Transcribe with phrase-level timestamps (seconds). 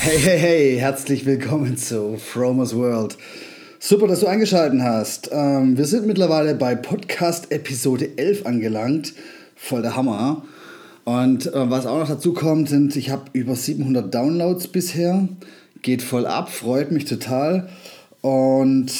[0.00, 3.18] Hey, hey, hey, herzlich willkommen zu Fromers World.
[3.80, 5.28] Super, dass du eingeschaltet hast.
[5.32, 9.12] Ähm, wir sind mittlerweile bei Podcast Episode 11 angelangt.
[9.56, 10.44] Voll der Hammer.
[11.04, 15.28] Und äh, was auch noch dazu kommt, sind, ich habe über 700 Downloads bisher.
[15.82, 17.68] Geht voll ab, freut mich total.
[18.20, 18.92] Und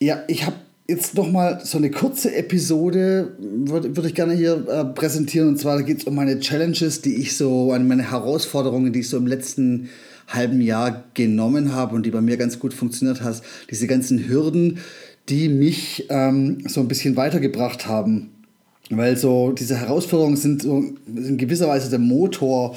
[0.00, 0.56] ja, ich habe
[0.86, 5.48] jetzt nochmal so eine kurze Episode, würde würd ich gerne hier äh, präsentieren.
[5.48, 9.08] Und zwar geht es um meine Challenges, die ich so, an meine Herausforderungen, die ich
[9.08, 9.88] so im letzten
[10.28, 13.42] halben Jahr genommen habe und die bei mir ganz gut funktioniert hat.
[13.70, 14.78] Diese ganzen Hürden,
[15.28, 18.30] die mich ähm, so ein bisschen weitergebracht haben.
[18.90, 22.76] Weil so diese Herausforderungen sind so in gewisser Weise der Motor,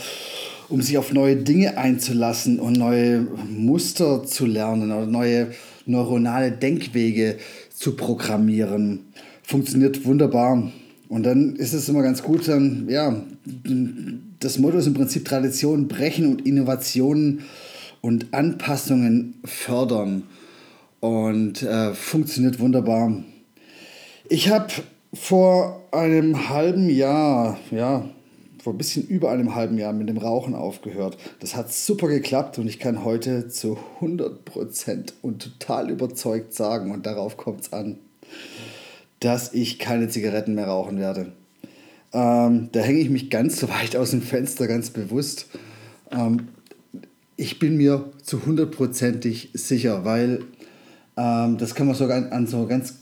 [0.70, 5.50] um sich auf neue Dinge einzulassen und neue Muster zu lernen oder neue
[5.86, 7.38] neuronale Denkwege
[7.78, 9.06] zu programmieren.
[9.44, 10.72] Funktioniert wunderbar.
[11.10, 13.24] Und dann ist es immer ganz gut, dann, ja,
[14.40, 17.44] das Motto ist im Prinzip Tradition brechen und Innovationen
[18.02, 20.24] und Anpassungen fördern.
[21.00, 23.24] Und äh, funktioniert wunderbar.
[24.28, 24.74] Ich habe
[25.14, 28.10] vor einem halben Jahr, ja,
[28.68, 31.18] vor ein bisschen über einem halben Jahr mit dem Rauchen aufgehört.
[31.40, 37.06] Das hat super geklappt und ich kann heute zu 100% und total überzeugt sagen, und
[37.06, 37.98] darauf kommt es an,
[39.22, 41.32] dass ich keine Zigaretten mehr rauchen werde.
[42.12, 45.46] Ähm, da hänge ich mich ganz weit aus dem Fenster, ganz bewusst.
[46.12, 46.50] Ähm,
[47.38, 50.42] ich bin mir zu hundertprozentig sicher, weil
[51.18, 53.00] das kann man sogar an, an, so ganz,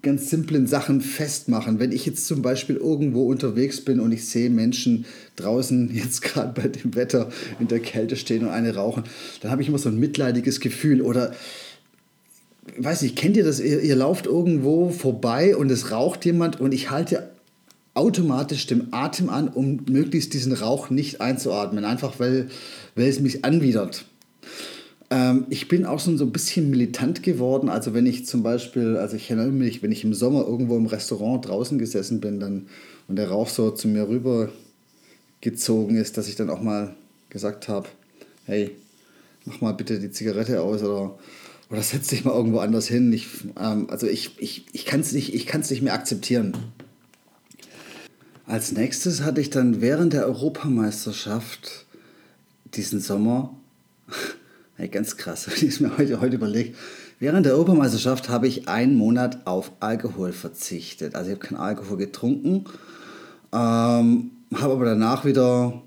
[0.00, 1.78] ganz simplen Sachen festmachen.
[1.78, 5.04] Wenn ich jetzt zum Beispiel irgendwo unterwegs bin und ich sehe Menschen
[5.36, 7.28] draußen jetzt gerade bei dem Wetter
[7.60, 9.04] in der Kälte stehen und eine rauchen,
[9.42, 11.34] dann habe ich immer so ein mitleidiges Gefühl oder
[12.78, 13.60] weiß nicht, kennt ihr das?
[13.60, 17.28] Ihr, ihr lauft irgendwo vorbei und es raucht jemand und ich halte
[17.92, 22.48] automatisch den Atem an, um möglichst diesen Rauch nicht einzuatmen, einfach weil,
[22.94, 24.06] weil es mich anwidert.
[25.10, 27.68] Ähm, ich bin auch schon so ein bisschen militant geworden.
[27.68, 30.86] Also wenn ich zum Beispiel, also ich erinnere mich, wenn ich im Sommer irgendwo im
[30.86, 32.68] Restaurant draußen gesessen bin dann,
[33.08, 34.50] und der Rauch so zu mir rüber
[35.40, 36.94] gezogen ist, dass ich dann auch mal
[37.30, 37.88] gesagt habe,
[38.44, 38.70] hey,
[39.44, 41.18] mach mal bitte die Zigarette aus oder,
[41.70, 43.12] oder setz dich mal irgendwo anders hin.
[43.12, 43.26] Ich,
[43.58, 46.52] ähm, also ich, ich, ich kann es nicht, nicht mehr akzeptieren.
[48.46, 51.86] Als nächstes hatte ich dann während der Europameisterschaft
[52.74, 53.54] diesen Sommer
[54.78, 56.72] Hey, ganz krass, ich es mir heute, heute überlege.
[57.18, 61.16] Während der Europameisterschaft habe ich einen Monat auf Alkohol verzichtet.
[61.16, 62.64] Also ich habe keinen Alkohol getrunken,
[63.52, 65.82] ähm, habe aber danach wieder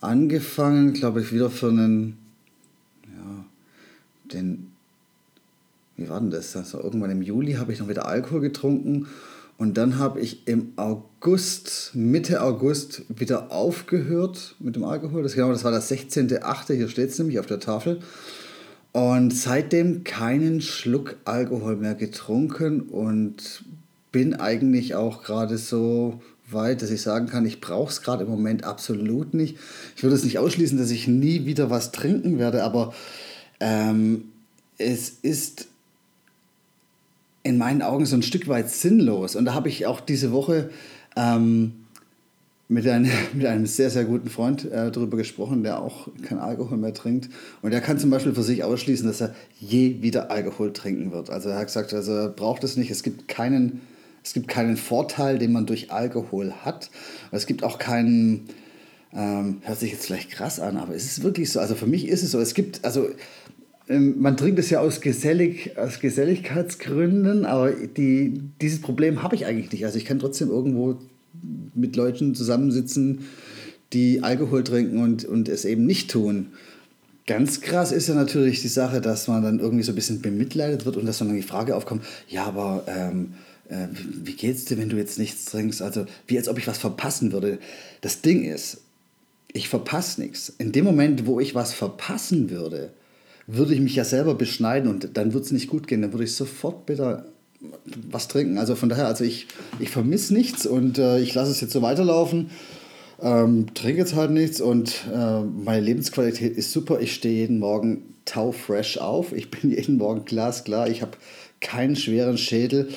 [0.00, 2.18] angefangen, glaube ich, wieder für einen,
[3.04, 3.44] ja,
[4.32, 4.72] den,
[5.96, 6.56] wie war denn das?
[6.56, 9.06] Also irgendwann im Juli habe ich noch wieder Alkohol getrunken
[9.58, 15.24] und dann habe ich im August, Mitte August, wieder aufgehört mit dem Alkohol.
[15.24, 17.98] Das, genau, das war das 16.8., hier steht es nämlich auf der Tafel.
[18.92, 23.64] Und seitdem keinen Schluck Alkohol mehr getrunken und
[24.12, 28.30] bin eigentlich auch gerade so weit, dass ich sagen kann, ich brauche es gerade im
[28.30, 29.58] Moment absolut nicht.
[29.96, 32.94] Ich würde es nicht ausschließen, dass ich nie wieder was trinken werde, aber
[33.58, 34.26] ähm,
[34.78, 35.67] es ist
[37.48, 39.34] in meinen Augen so ein Stück weit sinnlos.
[39.34, 40.68] Und da habe ich auch diese Woche
[41.16, 41.72] ähm,
[42.68, 46.76] mit, ein, mit einem sehr, sehr guten Freund äh, darüber gesprochen, der auch kein Alkohol
[46.76, 47.30] mehr trinkt.
[47.62, 51.30] Und der kann zum Beispiel für sich ausschließen, dass er je wieder Alkohol trinken wird.
[51.30, 52.90] Also er hat gesagt, also er braucht es nicht.
[52.90, 53.80] Es gibt keinen,
[54.22, 56.90] es gibt keinen Vorteil, den man durch Alkohol hat.
[57.30, 58.50] Es gibt auch keinen,
[59.14, 61.60] ähm, hört sich jetzt vielleicht krass an, aber es ist wirklich so.
[61.60, 62.40] Also für mich ist es so.
[62.40, 63.08] Es gibt, also
[63.88, 69.72] man trinkt es ja aus, Gesellig, aus Geselligkeitsgründen, aber die, dieses Problem habe ich eigentlich
[69.72, 69.84] nicht.
[69.86, 70.98] Also ich kann trotzdem irgendwo
[71.74, 73.20] mit Leuten zusammensitzen,
[73.92, 76.48] die Alkohol trinken und, und es eben nicht tun.
[77.26, 80.84] Ganz krass ist ja natürlich die Sache, dass man dann irgendwie so ein bisschen bemitleidet
[80.84, 83.34] wird und dass dann die Frage aufkommt, ja, aber ähm,
[83.68, 83.88] äh,
[84.22, 85.80] wie geht's dir, wenn du jetzt nichts trinkst?
[85.80, 87.58] Also wie als ob ich was verpassen würde.
[88.00, 88.82] Das Ding ist,
[89.52, 90.52] ich verpasse nichts.
[90.58, 92.92] In dem Moment, wo ich was verpassen würde,
[93.48, 96.02] würde ich mich ja selber beschneiden und dann würde es nicht gut gehen.
[96.02, 97.24] Dann würde ich sofort bitte
[98.10, 98.58] was trinken.
[98.58, 99.48] Also von daher, also ich,
[99.80, 102.50] ich vermisse nichts und äh, ich lasse es jetzt so weiterlaufen.
[103.20, 107.00] Ähm, trinke jetzt halt nichts und äh, meine Lebensqualität ist super.
[107.00, 109.32] Ich stehe jeden Morgen taufresh auf.
[109.32, 110.88] Ich bin jeden Morgen glasklar.
[110.88, 111.12] Ich habe
[111.60, 112.90] keinen schweren Schädel.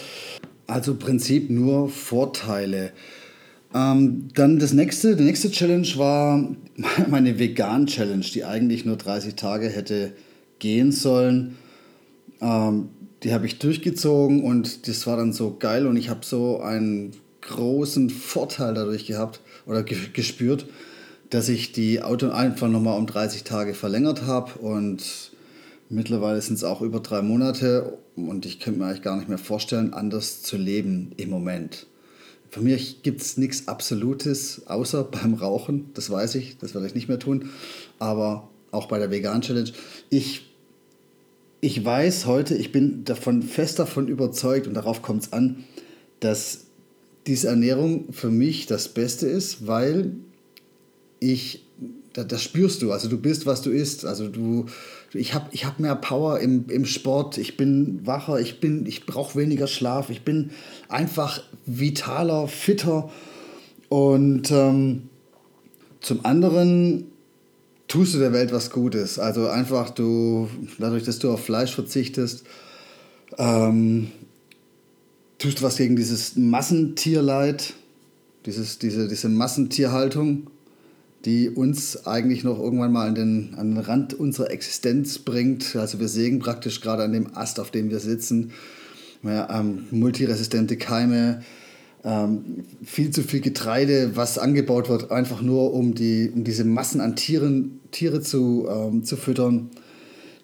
[0.68, 2.92] Also im Prinzip nur Vorteile.
[3.74, 6.46] Ähm, dann das nächste, die nächste Challenge war
[7.10, 10.12] meine Vegan-Challenge, die eigentlich nur 30 Tage hätte
[10.62, 11.58] gehen sollen.
[12.40, 12.90] Ähm,
[13.24, 17.12] die habe ich durchgezogen und das war dann so geil und ich habe so einen
[17.42, 20.66] großen Vorteil dadurch gehabt oder gespürt,
[21.30, 25.32] dass ich die Auto einfach nochmal um 30 Tage verlängert habe und
[25.90, 29.38] mittlerweile sind es auch über drei Monate und ich könnte mir eigentlich gar nicht mehr
[29.38, 31.88] vorstellen, anders zu leben im Moment.
[32.50, 36.96] Für mich gibt es nichts Absolutes, außer beim Rauchen, das weiß ich, das werde ich
[36.96, 37.50] nicht mehr tun,
[38.00, 39.72] aber auch bei der Vegan Challenge.
[40.10, 40.51] Ich
[41.62, 45.64] ich weiß heute, ich bin davon fest davon überzeugt und darauf kommt es an,
[46.20, 46.66] dass
[47.28, 50.14] diese Ernährung für mich das Beste ist, weil
[51.20, 51.64] ich,
[52.14, 54.66] das, spürst du, also du bist, was du isst, also du,
[55.14, 59.38] ich habe ich hab mehr Power im, im Sport, ich bin wacher, ich, ich brauche
[59.38, 60.50] weniger Schlaf, ich bin
[60.90, 63.12] einfach vitaler, fitter.
[63.88, 65.10] Und ähm,
[66.00, 67.12] zum anderen
[67.92, 69.20] tust du der Welt was Gutes.
[69.20, 70.48] Also einfach du,
[70.80, 72.46] dadurch, dass du auf Fleisch verzichtest,
[73.38, 74.12] ähm,
[75.38, 77.74] tust du was gegen dieses Massentierleid,
[78.46, 80.48] dieses, diese, diese Massentierhaltung,
[81.26, 85.76] die uns eigentlich noch irgendwann mal an den, an den Rand unserer Existenz bringt.
[85.76, 88.52] Also wir sägen praktisch gerade an dem Ast, auf dem wir sitzen.
[89.22, 91.44] Ja, ähm, multiresistente Keime,
[92.04, 97.02] ähm, viel zu viel Getreide, was angebaut wird, einfach nur um, die, um diese Massen
[97.02, 99.70] an Tieren, Tiere zu, ähm, zu füttern.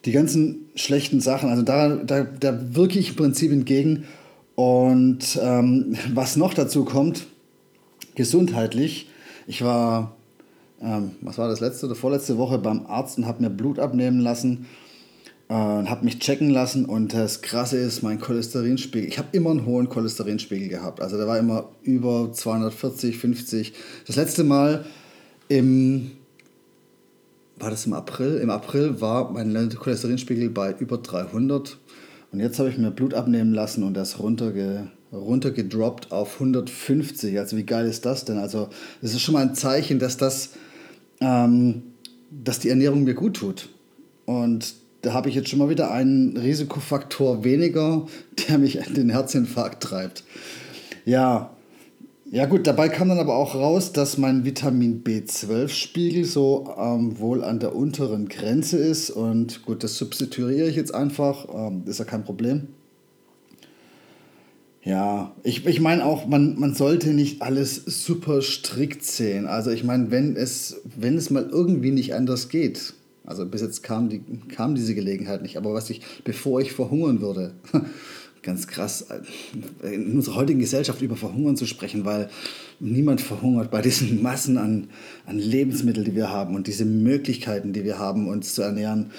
[0.04, 4.04] Die ganzen schlechten Sachen, also da, da, da wirke ich im Prinzip entgegen.
[4.54, 7.26] Und ähm, was noch dazu kommt,
[8.14, 9.08] gesundheitlich,
[9.46, 10.16] ich war,
[10.80, 14.20] ähm, was war das letzte oder vorletzte Woche beim Arzt und habe mir Blut abnehmen
[14.20, 14.66] lassen
[15.48, 19.64] äh, habe mich checken lassen und das Krasse ist, mein Cholesterinspiegel, ich habe immer einen
[19.64, 21.00] hohen Cholesterinspiegel gehabt.
[21.00, 23.72] Also der war immer über 240, 50.
[24.06, 24.84] Das letzte Mal
[25.48, 26.10] im,
[27.58, 28.36] war das im April?
[28.36, 31.78] Im April war mein Cholesterinspiegel bei über 300
[32.30, 37.38] und jetzt habe ich mir Blut abnehmen lassen und das runterge, runtergedroppt auf 150.
[37.38, 38.36] Also wie geil ist das denn?
[38.36, 38.68] Also
[39.00, 40.50] das ist schon mal ein Zeichen, dass das,
[41.20, 41.84] ähm,
[42.30, 43.70] dass die Ernährung mir gut tut.
[44.26, 48.06] Und da habe ich jetzt schon mal wieder einen Risikofaktor weniger,
[48.48, 50.24] der mich in den Herzinfarkt treibt.
[51.04, 51.50] Ja,
[52.30, 57.42] ja gut, dabei kam dann aber auch raus, dass mein Vitamin B12-Spiegel so ähm, wohl
[57.42, 59.08] an der unteren Grenze ist.
[59.08, 62.68] Und gut, das substituiere ich jetzt einfach, ähm, ist ja kein Problem.
[64.82, 69.46] Ja, ich, ich meine auch, man, man sollte nicht alles super strikt sehen.
[69.46, 72.92] Also ich meine, wenn es, wenn es mal irgendwie nicht anders geht,
[73.28, 75.58] also bis jetzt kam, die, kam diese Gelegenheit nicht.
[75.58, 77.52] Aber was ich, bevor ich verhungern würde,
[78.42, 79.06] ganz krass,
[79.82, 82.30] in unserer heutigen Gesellschaft über Verhungern zu sprechen, weil
[82.80, 84.88] niemand verhungert bei diesen Massen an,
[85.26, 89.10] an Lebensmitteln, die wir haben und diese Möglichkeiten, die wir haben, uns zu ernähren,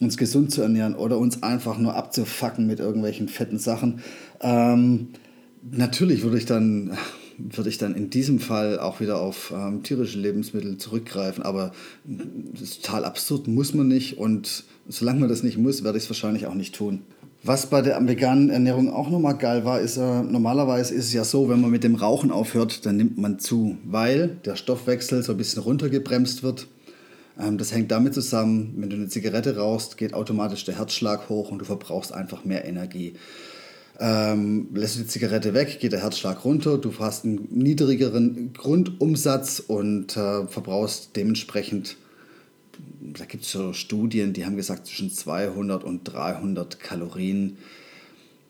[0.00, 4.00] uns gesund zu ernähren oder uns einfach nur abzufacken mit irgendwelchen fetten Sachen.
[4.42, 5.08] Ähm,
[5.72, 6.96] natürlich würde ich dann
[7.38, 11.42] würde ich dann in diesem Fall auch wieder auf ähm, tierische Lebensmittel zurückgreifen.
[11.42, 11.72] Aber
[12.04, 14.18] das ist total absurd, muss man nicht.
[14.18, 17.02] Und solange man das nicht muss, werde ich es wahrscheinlich auch nicht tun.
[17.42, 21.22] Was bei der veganen Ernährung auch nochmal geil war, ist, äh, normalerweise ist es ja
[21.22, 25.32] so, wenn man mit dem Rauchen aufhört, dann nimmt man zu, weil der Stoffwechsel so
[25.32, 26.66] ein bisschen runtergebremst wird.
[27.38, 31.50] Ähm, das hängt damit zusammen, wenn du eine Zigarette rauchst, geht automatisch der Herzschlag hoch
[31.50, 33.14] und du verbrauchst einfach mehr Energie.
[33.98, 39.60] Ähm, lässt du die Zigarette weg, geht der Herzschlag runter, du hast einen niedrigeren Grundumsatz
[39.60, 41.96] und äh, verbrauchst dementsprechend,
[43.00, 47.56] da gibt es so Studien, die haben gesagt, zwischen 200 und 300 Kalorien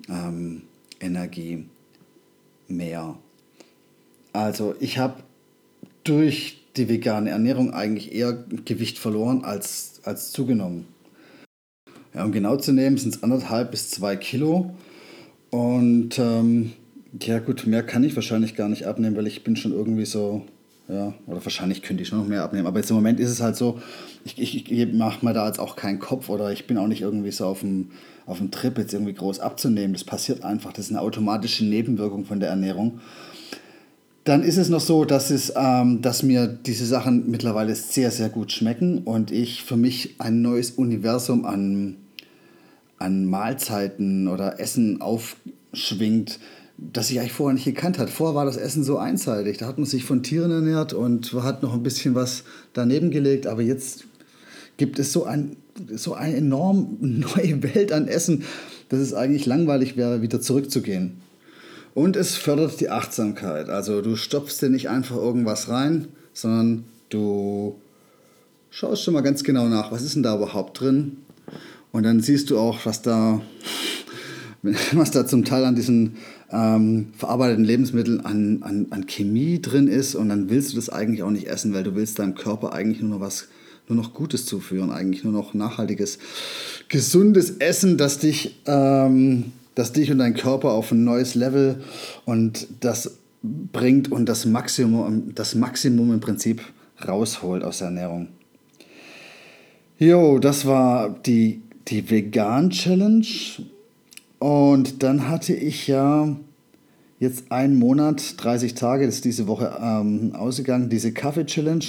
[0.09, 0.63] ähm,
[0.99, 1.67] Energie
[2.67, 3.17] mehr.
[4.33, 5.23] Also ich habe
[6.03, 10.87] durch die vegane Ernährung eigentlich eher Gewicht verloren als, als zugenommen.
[12.15, 14.75] Ja, um genau zu nehmen, sind es anderthalb bis zwei Kilo.
[15.51, 16.73] Und ähm,
[17.23, 20.43] ja gut, mehr kann ich wahrscheinlich gar nicht abnehmen, weil ich bin schon irgendwie so,
[20.89, 22.67] ja, oder wahrscheinlich könnte ich schon noch mehr abnehmen.
[22.67, 23.81] Aber jetzt im Moment ist es halt so,
[24.25, 27.01] ich, ich, ich mache mir da jetzt auch keinen Kopf oder ich bin auch nicht
[27.01, 27.91] irgendwie so auf dem,
[28.27, 29.93] auf dem Trip, jetzt irgendwie groß abzunehmen.
[29.93, 33.01] Das passiert einfach, das ist eine automatische Nebenwirkung von der Ernährung.
[34.25, 38.29] Dann ist es noch so, dass, es, ähm, dass mir diese Sachen mittlerweile sehr, sehr
[38.29, 41.97] gut schmecken und ich für mich ein neues Universum an
[42.99, 46.39] an Mahlzeiten oder Essen aufschwingt,
[46.79, 48.11] das ich eigentlich vorher nicht gekannt hat.
[48.11, 49.59] Vorher war das Essen so einseitig.
[49.59, 53.47] Da hat man sich von Tieren ernährt und hat noch ein bisschen was daneben gelegt.
[53.47, 54.05] Aber jetzt
[54.77, 55.57] gibt es so, ein,
[55.95, 58.45] so eine enorm neue Welt an Essen,
[58.89, 61.19] dass es eigentlich langweilig wäre, wieder zurückzugehen.
[61.95, 63.71] Und es fördert die Achtsamkeit.
[63.71, 67.77] Also du stopfst dir nicht einfach irgendwas rein, sondern du
[68.69, 71.19] schaust schon mal ganz genau nach, was ist denn da überhaupt drin.
[71.97, 73.41] Und dann siehst du auch, was da,
[74.93, 76.17] was da zum Teil an diesen
[76.53, 80.15] ähm, verarbeiteten Lebensmitteln an, an, an Chemie drin ist.
[80.15, 83.01] Und dann willst du das eigentlich auch nicht essen, weil du willst deinem Körper eigentlich
[83.01, 83.49] nur noch was
[83.89, 86.19] nur noch Gutes zuführen, eigentlich nur noch nachhaltiges,
[86.89, 91.83] gesundes Essen, das dich, ähm, das dich und dein Körper auf ein neues Level
[92.27, 96.61] und das bringt und das Maximum, das Maximum im Prinzip
[97.09, 98.29] rausholt aus der Ernährung.
[99.99, 103.27] Jo, das war die, die Vegan-Challenge.
[104.39, 106.37] Und dann hatte ich ja
[107.19, 111.85] jetzt einen Monat, 30 Tage, das ist diese Woche ähm, ausgegangen, diese Kaffee-Challenge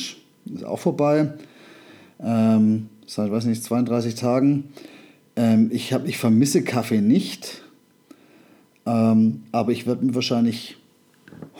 [0.54, 1.34] ist auch vorbei.
[2.20, 4.66] Ähm, seit, weiß nicht, 32 Tagen.
[5.36, 7.63] Ähm, ich, hab, ich vermisse Kaffee nicht,
[8.86, 10.77] ähm, aber ich werde mir wahrscheinlich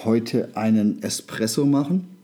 [0.04, 2.17] heute einen Espresso machen.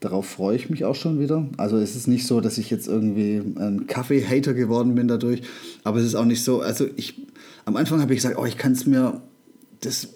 [0.00, 1.46] Darauf freue ich mich auch schon wieder.
[1.58, 5.42] Also es ist nicht so, dass ich jetzt irgendwie ein Kaffee-Hater geworden bin dadurch,
[5.84, 7.20] aber es ist auch nicht so, also ich,
[7.66, 9.20] am Anfang habe ich gesagt, oh, ich kann es mir,
[9.80, 10.08] das,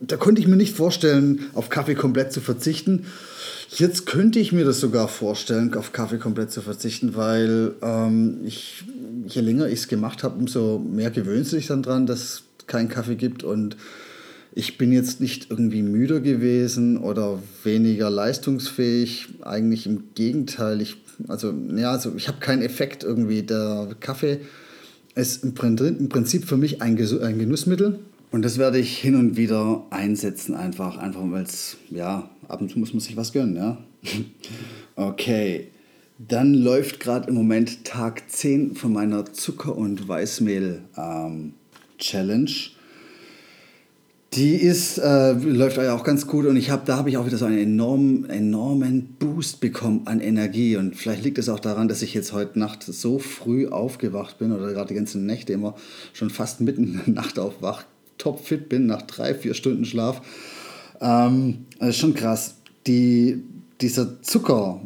[0.00, 3.06] da konnte ich mir nicht vorstellen, auf Kaffee komplett zu verzichten.
[3.68, 8.82] Jetzt könnte ich mir das sogar vorstellen, auf Kaffee komplett zu verzichten, weil ähm, ich,
[9.28, 12.42] je länger ich es gemacht habe, umso mehr gewöhnst du dich dann dran, dass es
[12.66, 13.76] keinen Kaffee gibt und
[14.52, 19.28] ich bin jetzt nicht irgendwie müder gewesen oder weniger leistungsfähig.
[19.42, 20.80] Eigentlich im Gegenteil.
[20.80, 20.96] Ich,
[21.28, 23.42] also, ja, also ich habe keinen Effekt irgendwie.
[23.42, 24.40] Der Kaffee
[25.14, 28.00] ist im Prinzip für mich ein, ein Genussmittel.
[28.32, 32.70] Und das werde ich hin und wieder einsetzen, einfach, einfach weil es, ja, ab und
[32.70, 33.76] zu muss man sich was gönnen, ja.
[34.94, 35.66] okay,
[36.18, 42.50] dann läuft gerade im Moment Tag 10 von meiner Zucker- und Weißmehl-Challenge.
[42.50, 42.70] Ähm,
[44.34, 47.26] die ist, äh, läuft ja auch ganz gut und ich habe, da habe ich auch
[47.26, 51.88] wieder so einen enormen, enormen Boost bekommen an Energie und vielleicht liegt es auch daran,
[51.88, 55.74] dass ich jetzt heute Nacht so früh aufgewacht bin oder gerade die ganzen Nächte immer
[56.12, 57.84] schon fast mitten in der Nacht aufwach,
[58.18, 60.22] topfit bin nach drei, vier Stunden Schlaf.
[61.00, 62.54] Ähm, das ist schon krass.
[62.86, 63.42] Die,
[63.80, 64.80] dieser Zucker,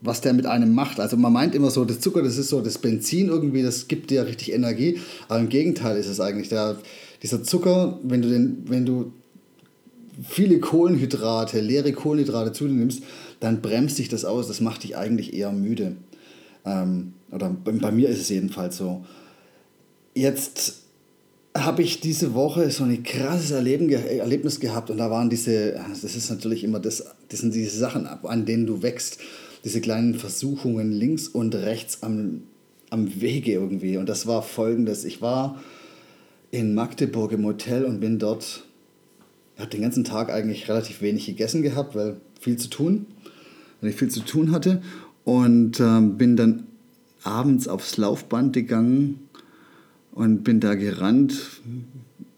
[0.00, 1.00] was der mit einem macht.
[1.00, 4.10] Also man meint immer so, das Zucker, das ist so das Benzin irgendwie, das gibt
[4.10, 5.00] dir richtig Energie.
[5.28, 6.48] Aber im Gegenteil ist es eigentlich.
[6.48, 6.76] Der,
[7.24, 9.12] dieser Zucker, wenn du, den, wenn du
[10.22, 13.02] viele Kohlenhydrate, leere Kohlenhydrate zu dir nimmst,
[13.40, 14.46] dann bremst dich das aus.
[14.46, 15.96] Das macht dich eigentlich eher müde.
[16.66, 19.06] Ähm, oder bei mir ist es jedenfalls so.
[20.14, 20.82] Jetzt
[21.56, 26.04] habe ich diese Woche so ein krasses Erleben, Erlebnis gehabt und da waren diese, das
[26.04, 29.18] ist natürlich immer das, das sind diese Sachen, an denen du wächst,
[29.64, 32.42] diese kleinen Versuchungen links und rechts am,
[32.90, 33.96] am Wege irgendwie.
[33.96, 35.58] Und das war folgendes, ich war
[36.54, 38.62] in Magdeburg im Hotel und bin dort,
[39.58, 43.06] habe den ganzen Tag eigentlich relativ wenig gegessen gehabt, weil viel zu tun,
[43.80, 44.80] weil ich viel zu tun hatte.
[45.24, 46.68] Und ähm, bin dann
[47.24, 49.18] abends aufs Laufband gegangen
[50.12, 51.60] und bin da gerannt,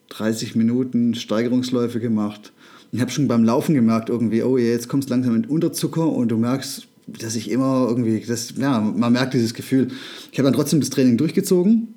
[0.09, 2.55] 30 Minuten Steigerungsläufe gemacht.
[2.93, 6.29] Ich habe schon beim Laufen gemerkt, irgendwie, oh, jetzt kommst du langsam in Unterzucker und
[6.29, 9.89] du merkst, dass ich immer irgendwie, das, ja, man merkt dieses Gefühl.
[10.33, 11.96] Ich habe dann trotzdem das Training durchgezogen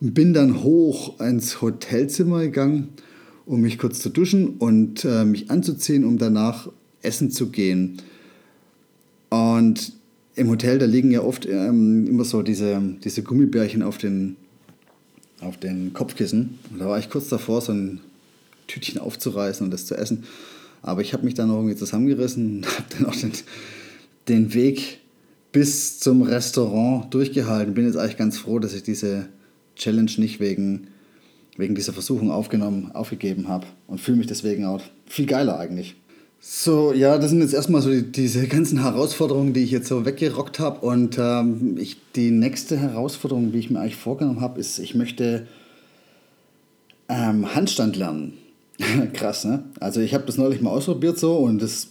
[0.00, 2.88] bin dann hoch ins Hotelzimmer gegangen,
[3.46, 6.68] um mich kurz zu duschen und äh, mich anzuziehen, um danach
[7.02, 7.98] essen zu gehen.
[9.30, 9.92] Und
[10.36, 14.36] im Hotel, da liegen ja oft ähm, immer so diese, diese Gummibärchen auf den,
[15.40, 16.58] auf den Kopfkissen.
[16.70, 18.00] Und da war ich kurz davor, so ein
[18.66, 20.24] Tütchen aufzureißen und das zu essen.
[20.82, 23.32] Aber ich habe mich dann noch irgendwie zusammengerissen und habe dann auch den,
[24.28, 25.00] den Weg
[25.52, 27.74] bis zum Restaurant durchgehalten.
[27.74, 29.28] Bin jetzt eigentlich ganz froh, dass ich diese
[29.76, 30.88] Challenge nicht wegen,
[31.56, 35.96] wegen dieser Versuchung aufgenommen, aufgegeben habe und fühle mich deswegen auch viel geiler eigentlich.
[36.46, 40.04] So, ja, das sind jetzt erstmal so die, diese ganzen Herausforderungen, die ich jetzt so
[40.04, 40.84] weggerockt habe.
[40.84, 45.46] Und ähm, ich, die nächste Herausforderung, die ich mir eigentlich vorgenommen habe, ist, ich möchte
[47.08, 48.34] ähm, Handstand lernen.
[49.14, 49.64] Krass, ne?
[49.80, 51.88] Also ich habe das neulich mal ausprobiert so und das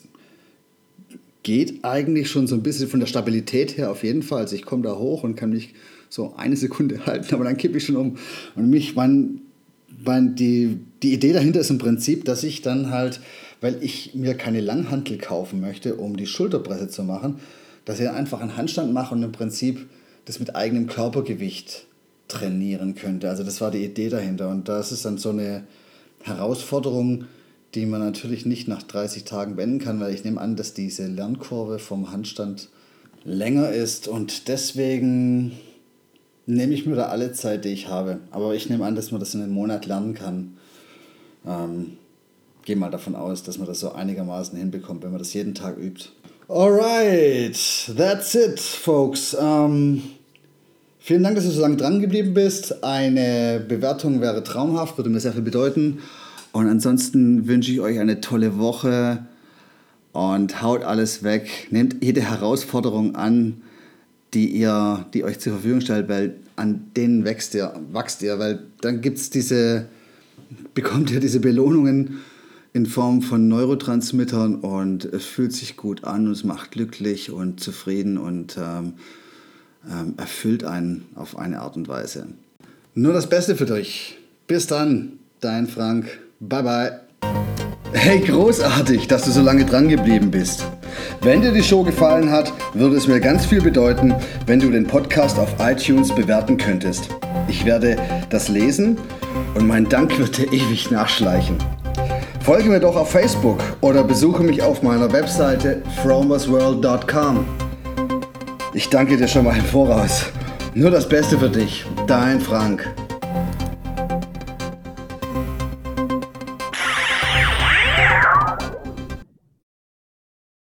[1.41, 4.41] geht eigentlich schon so ein bisschen von der Stabilität her auf jeden Fall.
[4.41, 5.73] Also ich komme da hoch und kann mich
[6.13, 8.17] so eine Sekunde halten, aber dann kippe ich schon um.
[8.55, 9.41] Und mich, mein,
[10.05, 13.20] mein, die, die Idee dahinter ist im Prinzip, dass ich dann halt,
[13.62, 17.39] weil ich mir keine Langhantel kaufen möchte, um die Schulterpresse zu machen,
[17.86, 19.88] dass ich einfach einen Handstand mache und im Prinzip
[20.25, 21.88] das mit eigenem Körpergewicht
[22.27, 23.29] trainieren könnte.
[23.29, 24.50] Also das war die Idee dahinter.
[24.50, 25.63] Und das ist dann so eine
[26.22, 27.25] Herausforderung,
[27.74, 31.08] die man natürlich nicht nach 30 Tagen beenden kann, weil ich nehme an, dass diese
[31.08, 32.70] Lernkurve vom Handstand
[33.25, 35.53] länger ist und deswegen
[36.45, 38.19] nehme ich mir da alle Zeit, die ich habe.
[38.31, 40.57] Aber ich nehme an, dass man das in einem Monat lernen kann.
[41.45, 41.97] Ähm,
[42.65, 45.77] gehe mal davon aus, dass man das so einigermaßen hinbekommt, wenn man das jeden Tag
[45.77, 46.09] übt.
[46.47, 47.57] Alright,
[47.97, 49.35] that's it, folks.
[49.39, 50.03] Ähm,
[51.00, 52.83] vielen Dank, dass du so lange dran geblieben bist.
[52.83, 56.00] Eine Bewertung wäre traumhaft, würde mir sehr viel bedeuten.
[56.51, 59.25] Und ansonsten wünsche ich euch eine tolle Woche
[60.12, 61.67] und haut alles weg.
[61.71, 63.62] Nehmt jede Herausforderung an,
[64.33, 68.63] die ihr, die euch zur Verfügung stellt, weil an denen wächst ihr, wächst ihr, weil
[68.81, 69.87] dann gibt's diese,
[70.73, 72.19] bekommt ihr diese Belohnungen
[72.73, 77.59] in Form von Neurotransmittern und es fühlt sich gut an und es macht glücklich und
[77.59, 78.93] zufrieden und ähm,
[79.89, 82.27] ähm, erfüllt einen auf eine Art und Weise.
[82.95, 84.17] Nur das Beste für dich.
[84.47, 86.19] Bis dann, dein Frank.
[86.39, 86.99] Bye bye.
[87.93, 90.65] Hey, großartig, dass du so lange dran geblieben bist.
[91.22, 94.13] Wenn dir die Show gefallen hat, würde es mir ganz viel bedeuten,
[94.46, 97.10] wenn du den Podcast auf iTunes bewerten könntest.
[97.48, 97.98] Ich werde
[98.29, 98.98] das lesen
[99.55, 101.58] und mein Dank wird dir ewig nachschleichen.
[102.41, 107.46] Folge mir doch auf Facebook oder besuche mich auf meiner Webseite fromersworld.com.
[108.74, 110.25] Ich danke dir schon mal im Voraus.
[110.74, 112.91] Nur das Beste für dich, dein Frank.